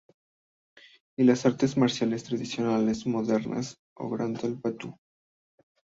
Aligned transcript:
Y 1.15 1.25
las 1.25 1.45
artes 1.45 1.77
marciales 1.77 2.23
tradicionales 2.23 3.05
modernas 3.05 3.77
o 3.93 4.09
Gendai 4.17 4.55
Budō. 4.55 4.97